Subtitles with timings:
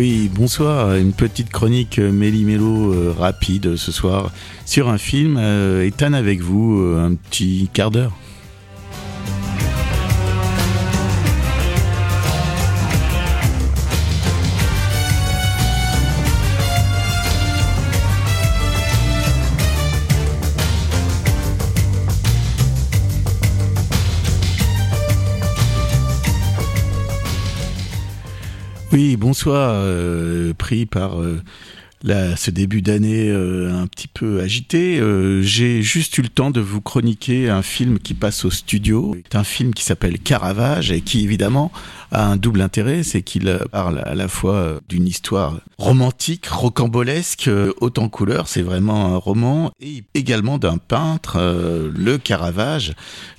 [0.00, 0.94] Oui, bonsoir.
[0.94, 4.32] Une petite chronique méli-mélo euh, rapide ce soir
[4.64, 5.36] sur un film.
[5.38, 8.16] Euh, Ethan avec vous, euh, un petit quart d'heure.
[28.92, 29.70] Oui, bonsoir.
[29.74, 31.40] euh, pris par euh,
[32.02, 36.50] la- ce début d'année euh, un petit peu agité, euh, j'ai juste eu le temps
[36.50, 39.16] de vous chroniquer un film qui passe au studio.
[39.30, 41.70] C'est un film qui s'appelle Caravage et qui évidemment
[42.12, 47.48] a un double intérêt, c'est qu'il parle à la fois euh, d'une histoire romantique, rocambolesque,
[47.80, 51.38] haute en couleur, c'est vraiment un roman, et également d'un peintre,
[51.96, 52.94] le Caravage,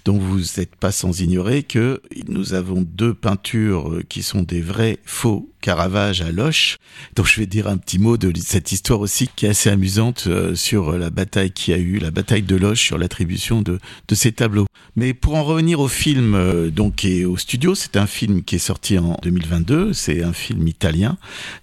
[0.06, 4.98] dont vous n'êtes pas sans ignorer que nous avons deux peintures qui sont des vrais
[5.06, 6.78] faux Caravage à Loche.
[7.16, 10.26] Donc je vais dire un petit mot de cette histoire aussi qui est assez amusante
[10.28, 14.16] euh, sur la bataille qui a eu, la bataille de Loche sur l'attribution de, de
[14.16, 14.66] ces tableaux.
[14.96, 18.56] Mais pour en revenir au film euh, donc et au studio, c'est un film qui
[18.56, 21.18] est sorti en 2022, c'est un film italien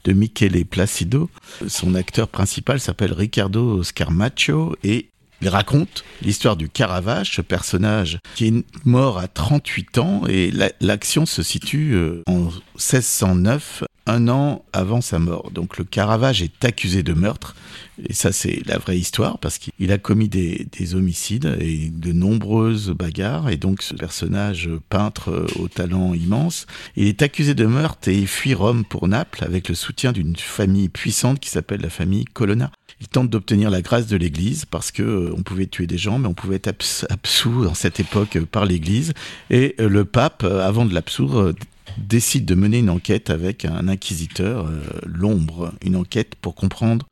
[0.05, 1.29] de Michele Placido.
[1.67, 5.09] Son acteur principal s'appelle Riccardo Scarmaccio et
[5.41, 10.73] il raconte l'histoire du Caravage, ce personnage qui est mort à 38 ans et la-
[10.81, 15.51] l'action se situe euh, en 1609, un an avant sa mort.
[15.51, 17.55] Donc le Caravage est accusé de meurtre
[18.09, 22.13] et ça c'est la vraie histoire parce qu'il a commis des, des homicides et de
[22.13, 26.67] nombreuses bagarres et donc ce personnage peintre euh, au talent immense,
[26.97, 30.37] il est accusé de meurtre et il fuit Rome pour Naples avec le soutien d'une
[30.37, 32.71] famille puissante qui s'appelle la famille Colonna.
[33.01, 36.19] Il tente d'obtenir la grâce de l'Église parce que euh, on pouvait tuer des gens,
[36.19, 39.13] mais on pouvait être abs- absous dans cette époque euh, par l'Église.
[39.51, 41.55] Et euh, le pape, avant de l'absoudre,
[41.97, 44.71] décide de mener une enquête avec un inquisiteur,
[45.07, 47.07] l'ombre, une enquête pour comprendre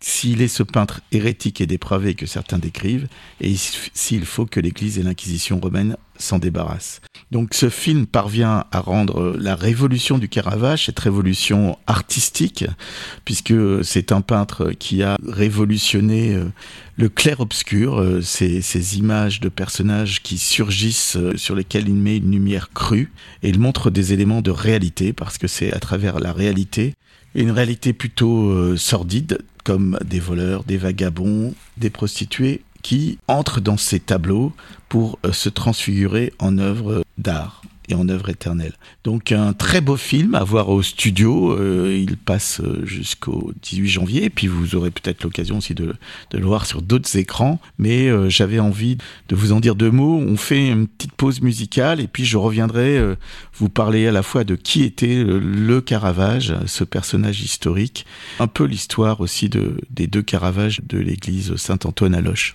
[0.00, 3.08] s'il est ce peintre hérétique et dépravé que certains décrivent,
[3.42, 7.00] et s'il faut que l'Église et l'Inquisition romaine s'en débarrassent.
[7.32, 12.64] Donc ce film parvient à rendre la révolution du Caravage, cette révolution artistique,
[13.24, 16.44] puisque c'est un peintre qui a révolutionné euh,
[16.96, 22.18] le clair-obscur, euh, ces, ces images de personnages qui surgissent, euh, sur lesquels il met
[22.18, 23.10] une lumière crue,
[23.42, 26.94] et il montre des éléments de réalité, parce que c'est à travers la réalité,
[27.34, 33.98] une réalité plutôt sordide, comme des voleurs, des vagabonds, des prostituées, qui entrent dans ces
[33.98, 34.52] tableaux
[34.88, 38.72] pour euh, se transfigurer en œuvres d'art et en œuvre éternelle.
[39.04, 43.88] Donc un très beau film à voir au studio, euh, il passe euh, jusqu'au 18
[43.88, 45.94] janvier, et puis vous aurez peut-être l'occasion aussi de,
[46.32, 48.98] le voir sur d'autres écrans, mais euh, j'avais envie
[49.28, 50.18] de vous en dire deux mots.
[50.18, 53.00] On fait une petite pause musicale, et puis je reviendrai
[53.54, 58.06] vous parler à la fois de qui était le, Caravage, ce personnage historique,
[58.40, 62.54] un peu l'histoire aussi de, des deux Caravages de l'église Saint-Antoine à Loche.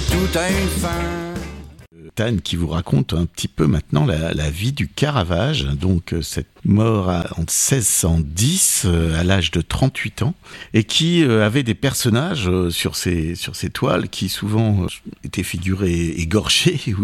[0.00, 1.34] Que tout a une fin.
[2.14, 6.22] Tan qui vous raconte un petit peu maintenant la, la vie du Caravage, donc euh,
[6.22, 10.34] cette mort en 1610 euh, à l'âge de 38 ans
[10.74, 14.86] et qui euh, avait des personnages euh, sur ses sur ses toiles qui souvent
[15.24, 16.94] étaient figurés égorgés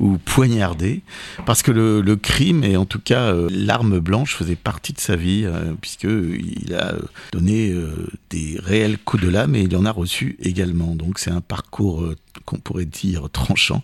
[0.00, 1.02] ou, poignardés
[1.46, 5.44] parce que le, crime et en tout cas l'arme blanche faisait partie de sa vie
[5.44, 6.94] euh, puisque il a
[7.32, 7.74] donné
[8.30, 12.04] des réels coups de lame et il en a reçu également donc c'est un parcours
[12.44, 13.82] qu'on pourrait dire tranchant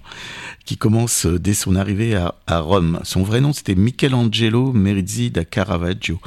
[0.65, 3.01] qui commence dès son arrivée à, à Rome.
[3.03, 4.73] Son vrai nom, c'était Michelangelo
[5.19, 6.21] Merisi da Caravaggio.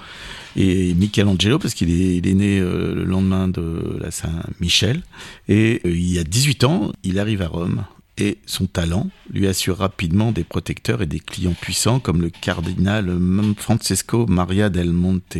[0.58, 5.02] Et Michelangelo, parce qu'il est, né euh, le lendemain de la Saint-Michel.
[5.48, 7.86] Et euh, il y a 18 ans, il arrive à Rome.
[8.18, 13.10] Et son talent lui assure rapidement des protecteurs et des clients puissants comme le cardinal
[13.58, 15.38] Francesco Maria del Monte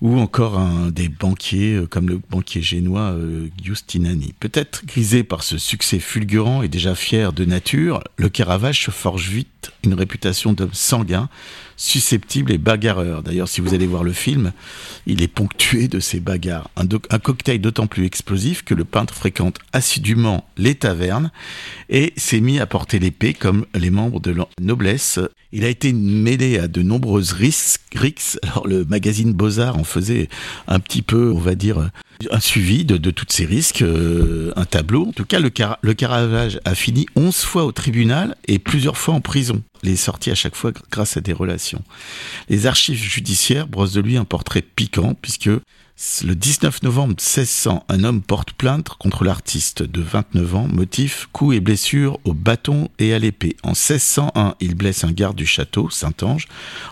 [0.00, 0.58] ou encore
[0.90, 3.14] des banquiers euh, comme le banquier génois
[3.62, 4.34] Giustinani.
[4.40, 9.70] Peut-être grisé par ce succès fulgurant et déjà fier de nature, le Caravage forge vite
[9.84, 11.28] une réputation d'homme sanguin,
[11.76, 13.22] susceptible et bagarreur.
[13.22, 14.52] D'ailleurs, si vous allez voir le film,
[15.06, 16.70] il est ponctué de ces bagarres.
[16.76, 21.30] Un, cocktail d'autant plus explosif que le peintre fréquente assidûment les tavernes
[21.88, 25.20] et s'est mis à porter l'épée comme les membres de la noblesse.
[25.52, 28.38] Il a été mêlé à de nombreuses risques, rixes.
[28.42, 30.28] Alors le magazine Beaux-Arts en faisait
[30.66, 31.90] un petit peu, on va dire,
[32.30, 35.06] un suivi de, de tous ces risques, euh, un tableau.
[35.08, 35.50] En tout cas, le,
[35.82, 39.62] le Caravage a fini 11 fois au tribunal et plusieurs fois en prison.
[39.82, 41.82] Il est sorti à chaque fois gr- grâce à des relations.
[42.48, 45.50] Les archives judiciaires brossent de lui un portrait piquant puisque
[46.24, 51.56] le 19 novembre 1600, un homme porte plainte contre l'artiste de 29 ans, motif coups
[51.56, 53.56] et blessures au bâton et à l'épée.
[53.62, 56.48] En 1601, il blesse un garde du château, Saint-Ange.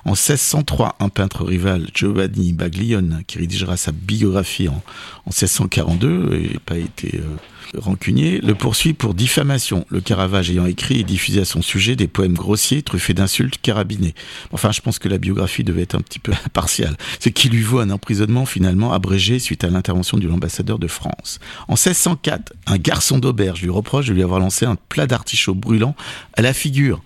[0.06, 4.82] En 1603, un peintre rival, Giovanni Baglione, qui rédigera sa biographie en,
[5.26, 7.36] en 1642, et pas été euh,
[7.76, 12.06] rancunier, le poursuit pour diffamation, le Caravage ayant écrit et diffusé à son sujet des
[12.08, 14.14] poèmes grossiers truffés d'insultes carabinées.
[14.52, 17.62] Enfin, je pense que la biographie devait être un petit peu impartiale, ce qui lui
[17.62, 21.38] vaut un emprisonnement finalement abrégé suite à l'intervention de l'ambassadeur de France.
[21.68, 25.94] En 1604, un garçon d'auberge lui reproche de lui avoir lancé un plat d'artichaut brûlant
[26.36, 27.02] à la figure.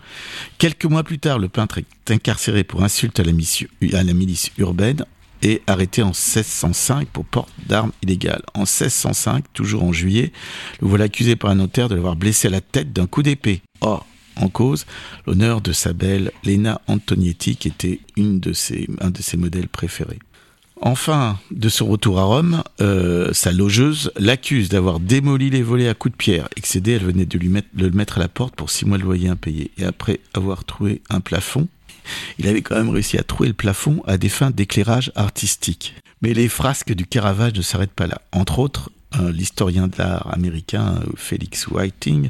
[0.58, 4.12] Quelques mois plus tard, le peintre est incarcéré pour insulte à la, mission- à la
[4.12, 5.04] milice urbaine
[5.42, 8.42] et arrêté en 1605 pour porte d'armes illégales.
[8.54, 10.32] En 1605, toujours en juillet,
[10.80, 13.62] le voilà accusé par un notaire de l'avoir blessé à la tête d'un coup d'épée.
[13.80, 14.06] Or,
[14.36, 14.86] en cause,
[15.26, 20.18] l'honneur de sa belle Lena Antonietti, qui était un de ses modèles préférés.
[20.80, 25.94] Enfin, de son retour à Rome, euh, sa logeuse l'accuse d'avoir démoli les volets à
[25.94, 26.48] coups de pierre.
[26.56, 29.02] Excédée, elle venait de lui de le mettre à la porte pour six mois de
[29.02, 29.72] loyer impayé.
[29.76, 31.66] Et après avoir trouvé un plafond,
[32.38, 35.94] il avait quand même réussi à trouver le plafond à des fins d'éclairage artistique.
[36.22, 38.20] Mais les frasques du Caravage ne s'arrêtent pas là.
[38.32, 42.28] Entre autres, euh, l'historien d'art américain euh, Félix Whiting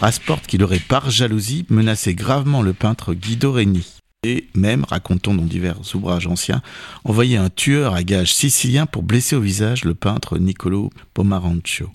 [0.00, 3.86] rapporte qu'il aurait par jalousie menacé gravement le peintre Guido Reni.
[4.24, 6.62] Et même, racontons dans divers ouvrages anciens,
[7.04, 11.90] envoyé un tueur à gages sicilien pour blesser au visage le peintre Niccolo Pomarancio,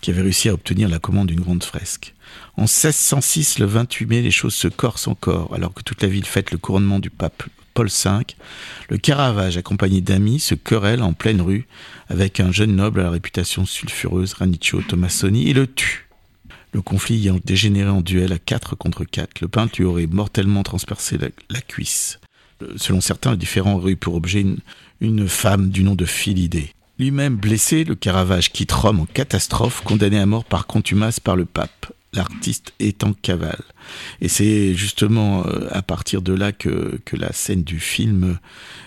[0.00, 2.14] qui avait réussi à obtenir la commande d'une grande fresque.
[2.56, 6.24] En 1606, le 28 mai, les choses se corsent encore, alors que toute la ville
[6.24, 7.44] fête le couronnement du pape
[7.76, 8.10] Paul V.
[8.88, 11.66] Le Caravage, accompagné d'amis, se querelle en pleine rue
[12.08, 16.08] avec un jeune noble à la réputation sulfureuse, Raniccio Tomassoni, et le tue.
[16.72, 20.62] Le conflit ayant dégénéré en duel à 4 contre 4, le peintre lui aurait mortellement
[20.62, 22.18] transpercé la, cuisse.
[22.62, 24.58] Euh, Selon certains, le différend aurait eu pour objet une,
[25.00, 26.70] une femme du nom de Philidée.
[26.98, 31.44] Lui-même blessé, le Caravage quitte Rome en catastrophe, condamné à mort par contumace par le
[31.44, 33.62] pape, l'artiste étant cavale.
[34.22, 38.38] Et c'est justement euh, à partir de là que, que la scène du film,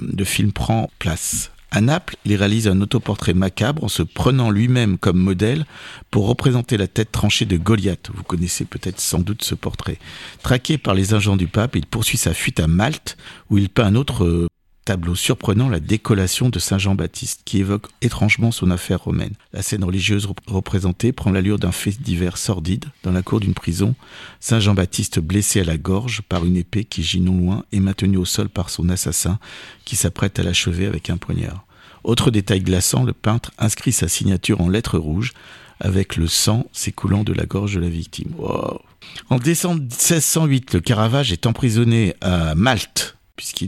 [0.01, 1.51] de film prend place.
[1.71, 5.65] À Naples, il réalise un autoportrait macabre en se prenant lui-même comme modèle
[6.09, 8.09] pour représenter la tête tranchée de Goliath.
[8.11, 10.00] Vous connaissez peut-être sans doute ce portrait.
[10.41, 13.17] Traqué par les agents du pape, il poursuit sa fuite à Malte
[13.51, 14.47] où il peint un autre euh,
[14.89, 19.33] tableau surprenant, la décollation de Saint Jean-Baptiste, qui évoque étrangement son affaire romaine.
[19.53, 22.86] La scène religieuse rep- représentée prend l'allure d'un fait divers sordide.
[23.03, 23.94] Dans la cour d'une prison,
[24.39, 28.18] Saint Jean-Baptiste blessé à la gorge par une épée qui gît non loin et maintenu
[28.18, 29.38] au sol par son assassin,
[29.86, 31.68] qui s'apprête à l'achever avec un poignard.
[32.03, 35.33] Autre détail glaçant, le peintre inscrit sa signature en lettres rouges
[35.80, 38.33] avec le sang s'écoulant de la gorge de la victime.
[39.30, 43.08] En décembre 1608, le Caravage est emprisonné à Malte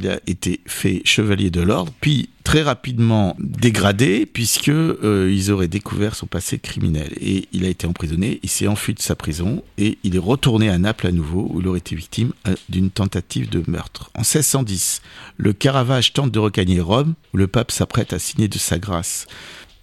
[0.07, 6.25] a été fait chevalier de l'ordre, puis très rapidement dégradé, puisque euh, auraient découvert son
[6.25, 7.11] passé criminel.
[7.19, 10.69] Et il a été emprisonné, il s'est enfui de sa prison, et il est retourné
[10.69, 14.09] à Naples à nouveau, où il aurait été victime euh, d'une tentative de meurtre.
[14.15, 15.01] En 1610,
[15.38, 19.27] le Caravage tente de regagner Rome, où le pape s'apprête à signer de sa grâce.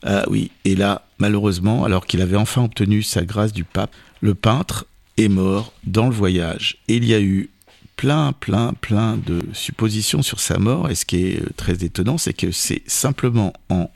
[0.02, 4.34] Ah oui, et là, malheureusement, alors qu'il avait enfin obtenu sa grâce du pape, le
[4.34, 6.78] peintre est mort dans le voyage.
[6.88, 7.50] Et il y a eu
[7.99, 10.89] plein, plein, plein de suppositions sur sa mort.
[10.89, 13.91] Et ce qui est euh, très étonnant, c'est que c'est simplement en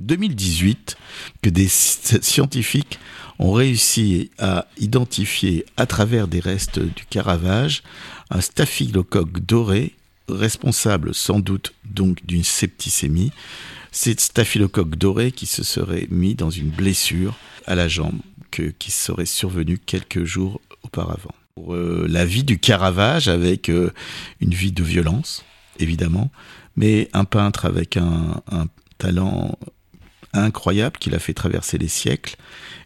[0.00, 0.96] 2018
[1.42, 2.98] que des sci- scientifiques
[3.40, 7.82] ont réussi à identifier à travers des restes du Caravage
[8.30, 9.94] un staphylocoque doré
[10.28, 13.32] responsable sans doute donc d'une septicémie.
[13.90, 18.20] C'est staphylocoque doré qui se serait mis dans une blessure à la jambe
[18.78, 23.92] qui serait survenue quelques jours auparavant pour euh, la vie du Caravage avec euh,
[24.40, 25.44] une vie de violence,
[25.78, 26.30] évidemment,
[26.76, 28.66] mais un peintre avec un, un
[28.98, 29.56] talent
[30.32, 32.36] incroyable qu'il a fait traverser les siècles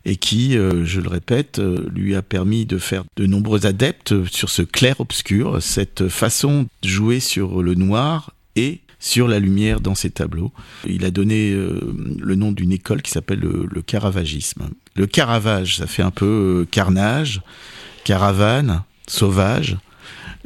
[0.04, 4.26] et qui, euh, je le répète, euh, lui a permis de faire de nombreux adeptes
[4.30, 9.94] sur ce clair-obscur, cette façon de jouer sur le noir et sur la lumière dans
[9.94, 10.52] ses tableaux.
[10.86, 11.80] Il a donné euh,
[12.18, 14.68] le nom d'une école qui s'appelle le, le caravagisme.
[14.96, 16.26] Le caravage, ça fait un peu
[16.62, 17.40] euh, carnage,
[18.08, 19.76] caravane, sauvage.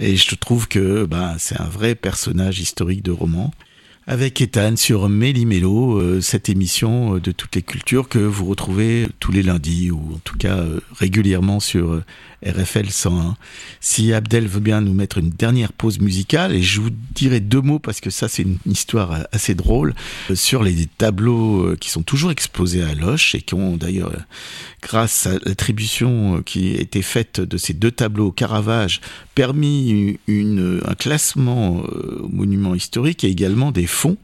[0.01, 3.53] Et je trouve que bah, c'est un vrai personnage historique de roman.
[4.09, 9.07] avec Ethan sur Méli-Mélo, euh, cette émission euh, de toutes les cultures que vous retrouvez
[9.21, 12.03] tous les lundis ou en tout cas euh, régulièrement sur
[12.45, 13.37] RFL 101.
[13.81, 17.61] Si Abdel veut bien nous mettre une dernière pause musicale, et je vous dirai deux
[17.61, 19.95] mots parce que ça c'est une histoire assez drôle,
[20.35, 24.13] sur les tableaux qui sont toujours exposés à Loche et qui ont d'ailleurs,
[24.81, 29.01] grâce à l'attribution qui a été faite de ces deux tableaux au Caravage,
[29.35, 34.17] permis un classement au monument historique et également des fonds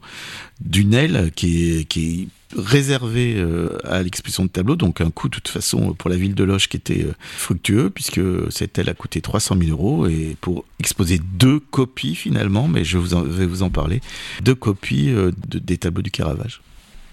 [0.61, 5.35] d'une aile qui qui est réservé euh, à l'exposition de tableau, donc un coût de
[5.35, 8.93] toute façon pour la ville de Loche qui était euh, fructueux, puisque cette aile a
[8.93, 13.63] coûté 300 000 euros, et pour exposer deux copies finalement, mais je vous vais vous
[13.63, 14.01] en parler,
[14.41, 16.61] deux copies euh, de, des tableaux du Caravage.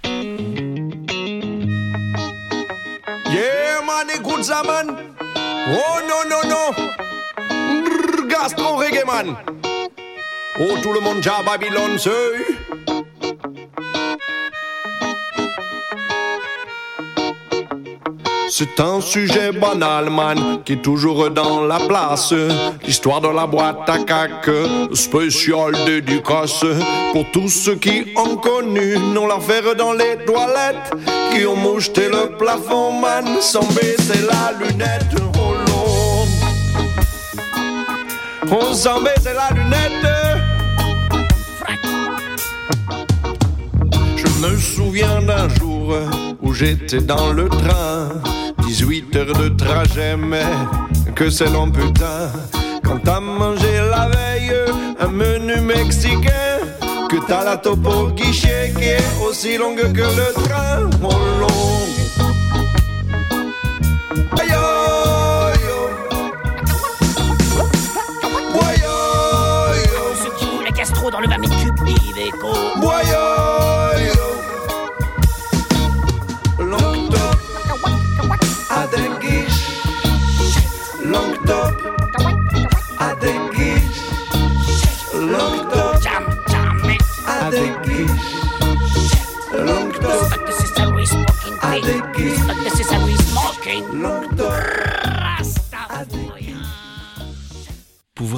[0.05, 0.11] Oh
[10.59, 11.99] Oh tout le monde à Babylone
[18.59, 22.33] C'est un sujet banal, man, qui est toujours dans la place.
[22.87, 24.49] L'histoire de la boîte à cac,
[24.95, 26.65] spécial dédicace.
[27.13, 30.91] Pour tous ceux qui ont connu nos l'affaire dans les toilettes,
[31.31, 35.15] qui ont moucheté le plafond, man, sans baisser la lunette.
[35.39, 35.55] Oh
[38.49, 38.57] non.
[38.59, 40.07] On s'en baisser la lunette.
[44.17, 45.95] Je me souviens d'un jour
[46.41, 48.23] où j'étais dans le train
[48.67, 50.43] 18 heures de trajet, mais
[51.15, 52.31] que c'est long putain.
[52.83, 54.53] Quand t'as mangé la veille
[54.99, 56.59] un menu mexicain,
[57.09, 61.67] que t'as la topo guichet qui est aussi longue que le train, oh long.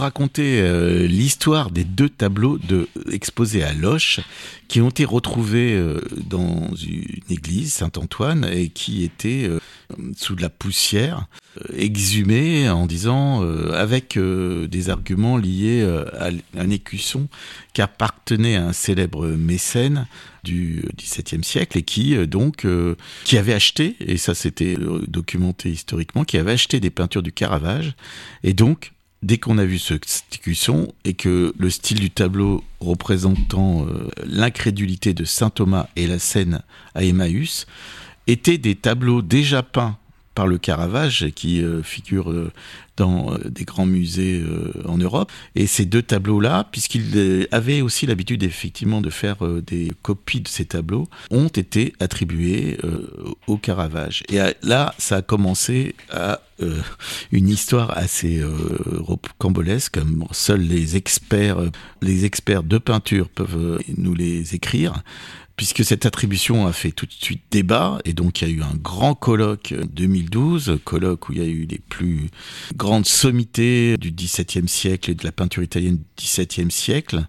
[0.09, 4.21] Raconter euh, l'histoire des deux tableaux de, exposés à Loche,
[4.67, 9.61] qui ont été retrouvés euh, dans une église, Saint-Antoine, et qui étaient euh,
[10.17, 11.27] sous de la poussière,
[11.75, 15.83] exhumés en disant, avec des arguments liés
[16.17, 17.27] à un écusson
[17.73, 20.07] qui appartenait à un célèbre mécène
[20.45, 22.65] du XVIIe siècle et qui donc
[23.25, 24.77] qui avait acheté et ça c'était
[25.09, 27.95] documenté historiquement qui avait acheté des peintures du Caravage.
[28.45, 33.87] Et donc dès qu'on a vu ce écusson et que le style du tableau représentant
[33.87, 36.63] euh, l'incrédulité de saint Thomas et la scène
[36.95, 37.67] à Emmaüs
[38.27, 39.97] étaient des tableaux déjà peints
[40.35, 42.53] par le Caravage qui euh, figure euh,
[42.99, 44.45] dans euh, des grands musées
[44.87, 45.33] en Europe.
[45.55, 49.37] Et ces deux tableaux-là, puisqu'il avait aussi l'habitude effectivement de faire
[49.67, 52.79] des copies de ces tableaux, ont été attribués
[53.47, 54.23] au Caravage.
[54.29, 56.41] Et là, ça a commencé à
[57.33, 58.43] une histoire assez
[58.99, 61.59] rocambolesque, comme seuls les experts,
[62.03, 65.03] les experts de peinture peuvent nous les écrire
[65.59, 68.63] puisque cette attribution a fait tout de suite débat, et donc il y a eu
[68.63, 72.31] un grand colloque 2012, colloque où il y a eu les plus
[72.89, 77.27] grandes sommités du XVIIe siècle et de la peinture italienne du XVIIe siècle,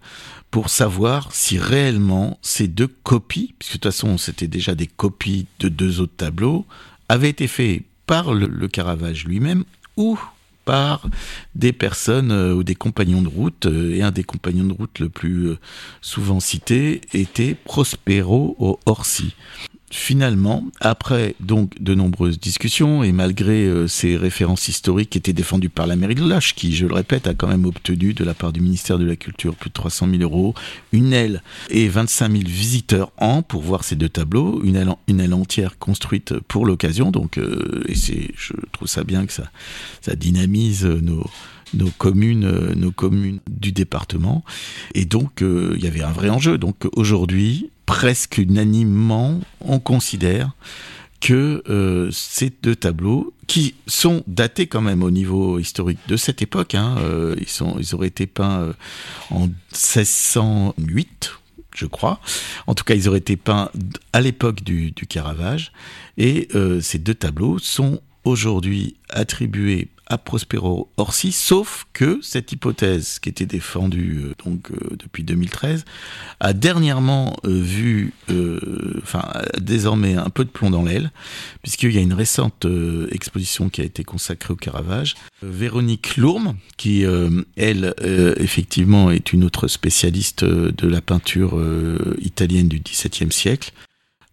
[0.51, 5.47] pour savoir si réellement ces deux copies, puisque de toute façon c'était déjà des copies
[5.59, 6.65] de deux autres tableaux,
[7.09, 9.65] avaient été faits par le, Caravage lui-même
[9.97, 10.17] ou
[10.63, 11.05] par
[11.55, 13.65] des personnes euh, ou des compagnons de route.
[13.65, 15.57] Euh, et un des compagnons de route le plus euh,
[15.99, 19.35] souvent cité était Prospero Orsi.
[19.91, 25.69] Finalement, après donc de nombreuses discussions et malgré euh, ces références historiques qui étaient défendues
[25.69, 28.36] par la mairie de Lâche, qui, je le répète, a quand même obtenu de la
[28.36, 30.53] part du ministère de la Culture plus de 300 000 euros,
[30.91, 31.41] une aile
[31.72, 35.79] et 25 000 visiteurs an pour voir ces deux tableaux, une aile, une aile entière
[35.79, 37.10] construite pour l'occasion.
[37.10, 39.50] Donc, euh, et c'est, je trouve ça bien que ça,
[40.01, 41.25] ça dynamise nos
[41.75, 44.43] nos communes, euh, nos communes du département.
[44.96, 46.58] Et donc, il y avait un vrai enjeu.
[46.58, 50.51] Donc, aujourd'hui, presque unanimement, on considère
[51.22, 56.43] que euh, ces deux tableaux, qui sont datés quand même au niveau historique de cette
[56.43, 58.74] époque, hein, euh, ils, auraient été peints euh,
[59.31, 61.31] en 1608,
[61.75, 62.19] je crois.
[62.67, 63.72] En tout cas, ils auraient été peints
[64.13, 65.72] à l'époque du, Caravage.
[66.19, 66.48] Et
[66.81, 73.45] ces deux tableaux sont aujourd'hui attribué à Prospero Orsi, sauf que cette hypothèse qui était
[73.45, 75.85] défendue euh, donc euh, depuis 2013
[76.39, 78.13] a dernièrement euh, vu,
[79.03, 79.23] enfin
[79.61, 81.11] désormais un peu de plomb dans l'aile,
[81.61, 82.65] puisqu'il y a une récente
[83.11, 85.15] exposition qui a été consacrée au Caravage.
[85.43, 87.03] Véronique Lourme, qui
[87.55, 87.93] elle
[88.39, 91.61] effectivement est une autre spécialiste de la peinture
[92.19, 93.73] italienne du XVIIe siècle,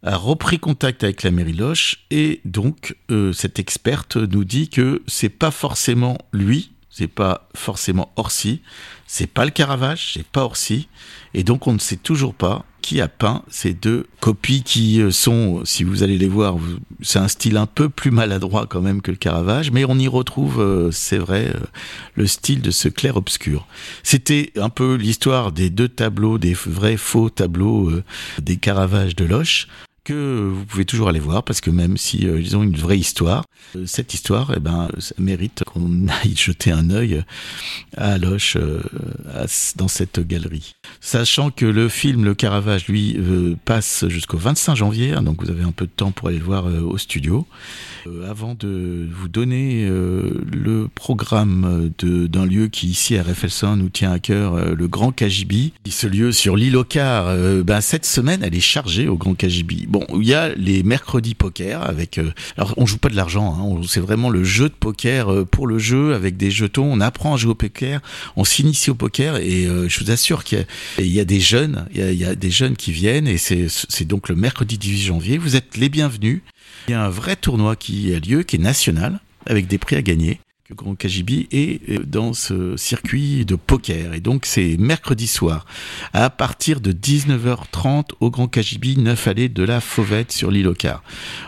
[0.03, 5.03] a repris contact avec la mairie Loche et donc euh, cette experte nous dit que
[5.07, 8.63] c'est pas forcément lui, c'est pas forcément Orsi,
[9.07, 10.89] c'est pas le Caravage, c'est pas Orsi
[11.35, 15.11] et donc on ne sait toujours pas qui a peint ces deux copies qui euh,
[15.11, 16.57] sont, si vous allez les voir,
[17.03, 20.07] c'est un style un peu plus maladroit quand même que le Caravage, mais on y
[20.07, 21.53] retrouve, euh, c'est vrai,
[22.15, 23.67] le style de ce clair-obscur.
[24.05, 27.91] C'était un peu l'histoire des deux tableaux, des vrais faux tableaux
[28.41, 29.67] des Caravages de Loche
[30.07, 32.99] que vous pouvez toujours aller voir parce que même si euh, ils ont une vraie
[32.99, 33.45] histoire,
[33.75, 37.25] euh, cette histoire, eh ben, ça mérite qu'on aille jeter un œil
[37.97, 38.81] à Loche euh,
[39.75, 40.77] dans cette galerie.
[41.01, 43.19] Sachant que le film Le Caravage, lui,
[43.65, 46.45] passe jusqu'au 25 janvier, hein, donc vous avez un peu de temps pour aller le
[46.45, 47.47] voir au studio.
[48.29, 54.19] Avant de vous donner le programme d'un lieu qui ici à Reffelson nous tient à
[54.19, 57.35] cœur, le Grand Kajibi, ce lieu sur l'île Ocar,
[57.65, 59.87] ben, cette semaine elle est chargée au Grand Kajibi.
[59.89, 62.19] Bon, il y a les mercredis poker avec.
[62.19, 63.57] Euh, alors, on joue pas de l'argent.
[63.59, 66.91] Hein, c'est vraiment le jeu de poker euh, pour le jeu avec des jetons.
[66.91, 68.01] On apprend à jouer au poker,
[68.37, 70.67] on s'initie au poker et euh, je vous assure qu'il
[70.99, 74.35] y, a des jeunes, il y a, des jeunes qui viennent et c'est donc le
[74.35, 75.39] mercredi 18 janvier.
[75.39, 76.43] Vous êtes les bienvenus.
[76.89, 79.97] Il y a un vrai tournoi qui a lieu, qui est national, avec des prix
[79.97, 84.15] à gagner que Grand Kajibi est euh, dans ce circuit de poker.
[84.15, 85.65] Et donc c'est mercredi soir
[86.13, 91.05] à partir de 19h30 au Grand Kajibi, 9 allées de la Fauvette sur l'île Ocar.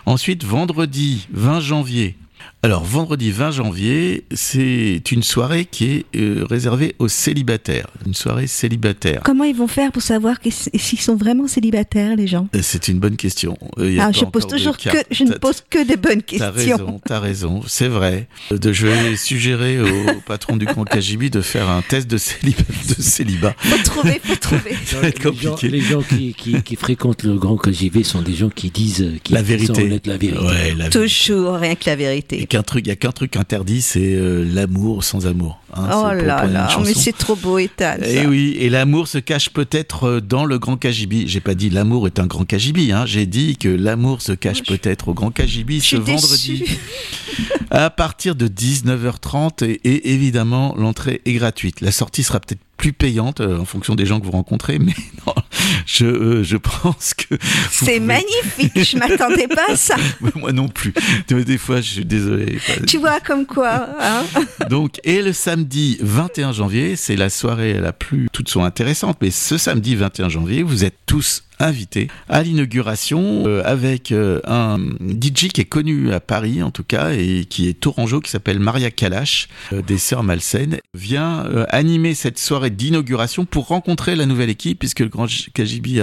[0.07, 2.17] Ensuite, vendredi 20 janvier,
[2.65, 7.87] alors, vendredi 20 janvier, c'est une soirée qui est euh, réservée aux célibataires.
[8.05, 9.21] Une soirée célibataire.
[9.25, 12.49] Comment ils vont faire pour savoir s'ils sont vraiment célibataires, les gens?
[12.57, 13.57] Euh, C'est une bonne question.
[13.79, 16.51] Euh, ah, je, pose toujours que, je ne pose que des bonnes questions.
[16.51, 18.27] T'as raison, t'as raison, c'est vrai.
[18.51, 22.65] De, je vais suggérer au patron du Grand KGB de faire un test de célibat.
[22.89, 23.55] De célibat.
[23.57, 24.75] Faut trouver, faut trouver.
[24.85, 25.69] Ça va être compliqué.
[25.69, 29.33] Les gens, qui, qui, qui, fréquentent le Grand KGB sont des gens qui disent qui
[29.33, 30.01] la vérité.
[30.05, 30.45] la vérité.
[30.45, 33.83] Ouais, la Toujours, rien que la vérité qu'un truc, il y a qu'un truc interdit,
[33.83, 35.61] c'est euh, l'amour sans amour.
[35.75, 37.97] Hein, oh là là, mais c'est trop beau, Ethan.
[38.03, 41.29] Et eh oui, et l'amour se cache peut-être euh, dans le grand Kajibi.
[41.29, 43.07] J'ai pas dit l'amour est un grand Kajibi, hein.
[43.07, 46.65] j'ai dit que l'amour se cache peut-être au grand Kajibi ce vendredi.
[47.71, 51.81] à partir de 19h30 et évidemment l'entrée est gratuite.
[51.81, 54.95] La sortie sera peut-être plus payante euh, en fonction des gens que vous rencontrez, mais
[55.27, 55.35] non,
[55.85, 57.35] je, euh, je pense que...
[57.71, 59.97] C'est magnifique, je m'attendais pas à ça.
[60.37, 60.95] Moi non plus.
[61.29, 62.59] Des fois, je suis désolé.
[62.87, 63.89] Tu vois comme quoi.
[64.01, 64.23] Hein
[64.71, 68.29] Donc, et le samedi 21 janvier, c'est la soirée la plus...
[68.33, 73.63] Toutes sont intéressantes, mais ce samedi 21 janvier, vous êtes tous invité à l'inauguration euh,
[73.65, 77.75] avec euh, un DJ qui est connu à Paris en tout cas et qui est
[77.75, 83.69] tourangeau qui s'appelle Maria Kalash euh, des Sœurs Malsaines vient animer cette soirée d'inauguration pour
[83.69, 86.03] rencontrer la nouvelle équipe puisque le Grand KGB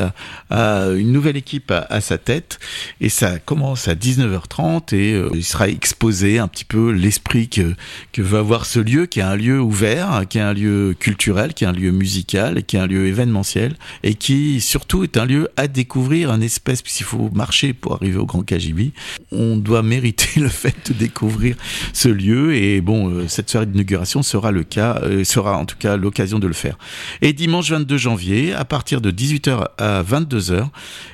[0.49, 2.60] a, une nouvelle équipe à, sa tête
[3.01, 7.73] et ça commence à 19h30 et il sera exposé un petit peu l'esprit que,
[8.12, 11.54] que va avoir ce lieu qui est un lieu ouvert, qui est un lieu culturel,
[11.54, 15.25] qui est un lieu musical, qui est un lieu événementiel et qui surtout est un
[15.25, 18.93] lieu à découvrir un espèce, puisqu'il faut marcher pour arriver au Grand Kajibi.
[19.32, 21.56] On doit mériter le fait de découvrir
[21.93, 25.78] ce lieu et bon, euh, cette soirée d'inauguration sera le cas, euh, sera en tout
[25.78, 26.78] cas l'occasion de le faire.
[27.22, 30.70] Et dimanche 22 janvier, à partir de 18h à 22h,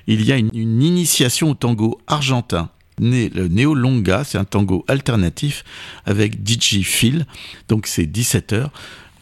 [0.07, 5.63] il y a une, initiation au tango argentin le Neo Longa, c'est un tango alternatif
[6.05, 7.25] avec DJ Phil.
[7.67, 8.67] Donc c'est 17h,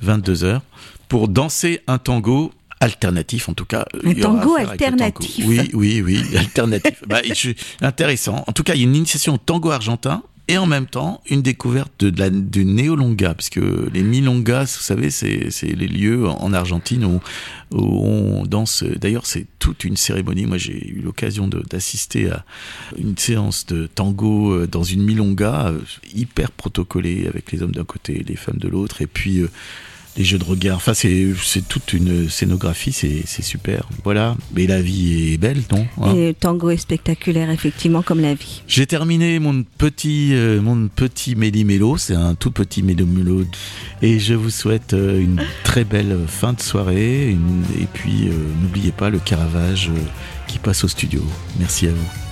[0.04, 0.60] 22h
[1.08, 2.52] pour danser un tango
[2.82, 3.86] alternatif en tout cas.
[4.04, 5.46] Un tango alternatif.
[5.48, 7.04] Oui, oui, oui, alternatif.
[7.08, 7.22] bah,
[7.82, 8.44] intéressant.
[8.48, 11.22] En tout cas, il y a une initiation au tango argentin et en même temps
[11.30, 13.62] une découverte de, la, du néolonga, puisque
[13.94, 17.22] les milongas, vous savez, c'est les lieux en Argentine où,
[17.72, 18.84] où on danse.
[18.84, 20.48] D'ailleurs, c'est toute une cérémonie.
[20.48, 22.44] Moi, j'ai eu l'occasion d'assister à
[22.98, 25.82] une séance de tango euh, dans une milonga, euh,
[26.16, 29.52] hyper protocolée, avec les hommes d'un côté et les femmes de l'autre, et puis euh,
[30.20, 30.76] les jeux de regard.
[30.76, 31.34] Enfin, c'est
[31.68, 33.88] toute une scénographie, c'est super.
[34.04, 34.36] Voilà.
[34.54, 38.34] Mais la vie est belle, non hein Et le tango est spectaculaire, effectivement, comme la
[38.36, 38.62] vie.
[38.68, 41.98] J'ai terminé mon petit, euh, mon petit méli-mélo.
[41.98, 43.46] C'est un tout petit mélo-mélo.
[44.02, 47.30] Et je vous souhaite euh, une très belle fin de soirée.
[47.30, 49.90] et puis, euh, n'oubliez pas le Caravage
[50.48, 51.24] qui passe au studio.
[51.60, 52.29] Merci à vous.